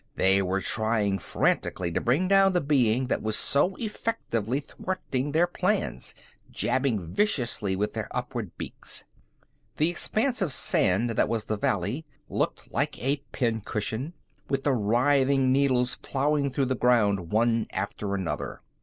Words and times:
They 0.15 0.41
were 0.41 0.61
trying 0.61 1.19
frantically 1.19 1.91
to 1.91 2.01
bring 2.01 2.27
down 2.27 2.53
the 2.53 2.59
being 2.61 3.05
that 3.05 3.21
was 3.21 3.35
so 3.37 3.75
effectively 3.75 4.59
thwarting 4.61 5.31
their 5.31 5.45
plans, 5.45 6.15
jabbing 6.49 7.13
viciously 7.13 7.75
with 7.75 7.93
their 7.93 8.07
upthrust 8.09 8.49
beaks. 8.57 9.03
The 9.77 9.91
expanse 9.91 10.41
of 10.41 10.51
sand 10.51 11.11
that 11.11 11.29
was 11.29 11.45
the 11.45 11.55
valley 11.55 12.03
looked 12.29 12.71
like 12.71 12.97
a 13.03 13.17
pincushion, 13.31 14.13
with 14.49 14.63
the 14.63 14.73
writhing 14.73 15.51
needles 15.51 15.95
ploughing 16.01 16.49
through 16.49 16.65
the 16.65 16.75
ground 16.75 17.31
one 17.31 17.67
after 17.69 18.15
another. 18.15 18.61